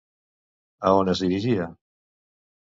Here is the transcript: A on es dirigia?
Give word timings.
A 0.87 0.93
on 1.01 1.11
es 1.13 1.21
dirigia? 1.25 1.69